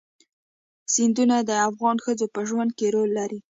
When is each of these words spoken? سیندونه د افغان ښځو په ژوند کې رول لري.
سیندونه 0.93 1.37
د 1.49 1.51
افغان 1.69 1.97
ښځو 2.03 2.25
په 2.33 2.41
ژوند 2.49 2.71
کې 2.77 2.87
رول 2.95 3.09
لري. 3.19 3.39